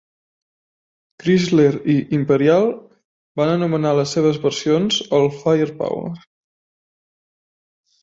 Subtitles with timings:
[1.23, 2.67] Chrysler i Imperial
[3.43, 6.15] van anomenar les seves versions el "FirePower".